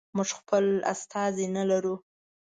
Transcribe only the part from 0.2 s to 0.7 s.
خپل